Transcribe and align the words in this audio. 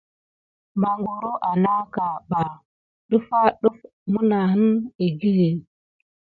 Magoro 0.81 1.31
anaka 1.49 2.05
ɓa 2.29 2.41
defa 3.09 3.39
def 3.61 3.77
menane 4.11 4.67
ékili. 5.05 5.49